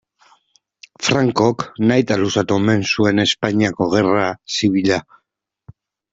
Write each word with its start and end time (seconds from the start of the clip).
Francok 1.07 1.65
nahita 1.91 2.17
luzatu 2.21 2.57
omen 2.57 2.81
zuen 2.95 3.25
Espainiako 3.27 3.89
gerra 3.93 4.27
zibila. 4.59 5.01